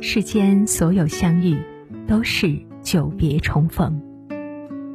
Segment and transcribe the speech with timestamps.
[0.00, 1.58] 世间所有相遇，
[2.06, 4.00] 都是久别重逢。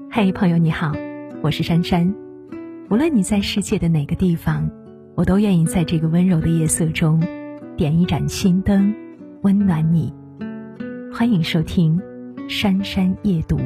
[0.10, 0.94] 嘿，朋友你好，
[1.42, 2.16] 我是珊珊。
[2.90, 4.72] 无论你在世界的哪个地方，
[5.16, 7.22] 我都愿意在这个温柔的夜色中，
[7.76, 8.96] 点一盏心灯，
[9.42, 10.14] 温暖你。
[11.14, 12.00] 欢迎收听
[12.50, 13.58] 《珊珊夜读》。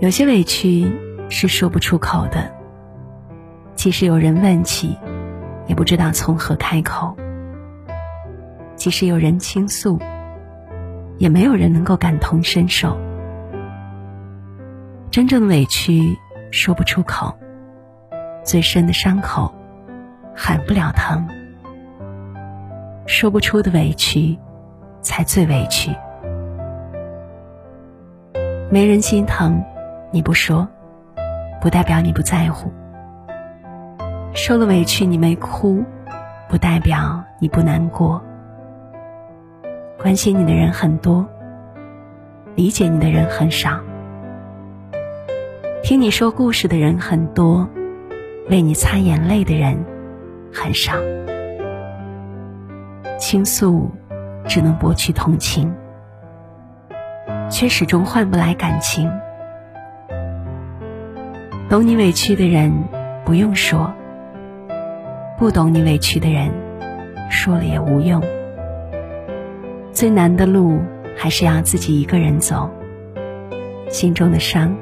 [0.00, 0.90] 有些委屈
[1.28, 2.50] 是说不出口的，
[3.74, 4.96] 即使有人问起，
[5.66, 7.14] 也不知道从何开口；
[8.78, 9.98] 即使有人倾诉，
[11.18, 12.96] 也没有人能够感同身受。
[15.10, 16.16] 真正的委屈
[16.52, 17.36] 说不出口，
[18.44, 19.52] 最深的伤口
[20.32, 21.26] 喊不了疼，
[23.04, 24.38] 说不出的委屈
[25.02, 25.90] 才最委屈，
[28.70, 29.60] 没人心疼。
[30.10, 30.66] 你不说，
[31.60, 32.70] 不代表你不在乎；
[34.32, 35.84] 受了委屈你没哭，
[36.48, 38.22] 不代表你不难过。
[40.00, 41.28] 关心你的人很多，
[42.54, 43.80] 理解你的人很少；
[45.82, 47.68] 听你说故事的人很多，
[48.48, 49.76] 为你擦眼泪的人
[50.54, 50.92] 很少。
[53.18, 53.90] 倾诉
[54.46, 55.74] 只能博取同情，
[57.50, 59.10] 却始终换不来感情。
[61.68, 62.72] 懂你委屈的人
[63.24, 63.92] 不用说，
[65.36, 66.52] 不懂你委屈的人
[67.28, 68.22] 说了也无用。
[69.98, 70.80] 最难的路
[71.16, 72.70] 还是要自己一个人走，
[73.90, 74.72] 心中的伤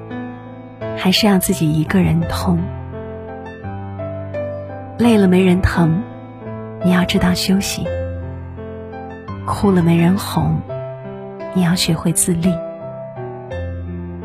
[0.94, 2.58] 还是要自己一个人痛。
[4.98, 6.02] 累了没人疼，
[6.84, 7.84] 你要知道休息；
[9.46, 10.60] 哭了没人哄，
[11.54, 12.54] 你要学会自立。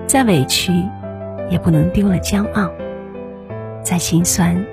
[0.05, 0.73] 再委屈。
[1.49, 2.69] 也不能丢了骄傲，
[3.81, 4.65] 再心酸，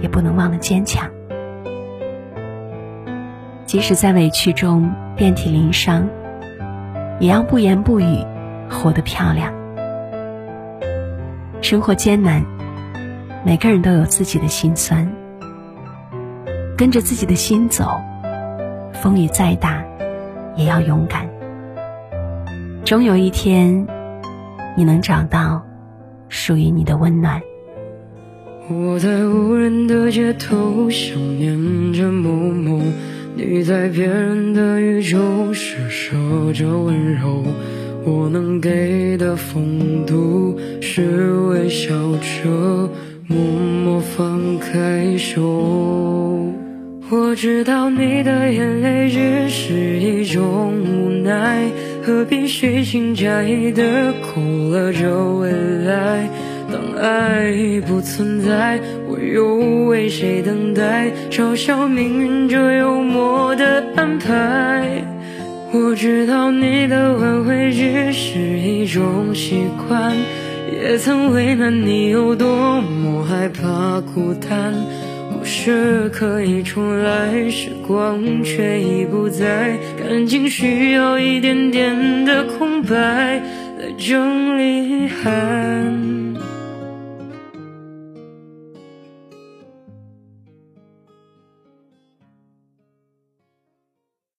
[0.00, 1.08] 也不能忘了坚强。
[3.74, 6.08] 即使在委屈中遍体鳞伤，
[7.18, 8.24] 也要不言不语，
[8.70, 9.52] 活得漂亮。
[11.60, 12.44] 生活艰难，
[13.44, 15.12] 每个人都有自己的心酸，
[16.78, 18.00] 跟着自己的心走，
[18.92, 19.84] 风雨再大，
[20.54, 21.28] 也要勇敢。
[22.84, 23.88] 终有一天，
[24.76, 25.66] 你能找到。
[26.28, 27.42] 属于你的温暖。
[28.68, 32.80] 我在无人的街头想念着某某，
[33.36, 36.16] 你在别人的宇宙施舍
[36.52, 37.42] 着温柔。
[38.04, 42.88] 我能给的风度是微笑着，
[43.26, 45.42] 默默放开手。
[47.10, 51.68] 我知道你的眼泪只是一种无奈。
[52.04, 55.50] 何必虚情假意的勾勒着未
[55.86, 56.28] 来？
[56.74, 57.52] 当爱
[57.86, 61.08] 不存在，我又为谁等待？
[61.30, 65.04] 嘲笑命运这幽默的安排。
[65.72, 70.16] 我知道你的挽回只是一种习惯，
[70.82, 74.74] 也曾为难你有多么害怕孤单。
[75.32, 79.78] 故事可以重来，时光却已不在。
[79.96, 83.42] 感情需要一点点的空白来
[83.96, 86.23] 整理遗憾。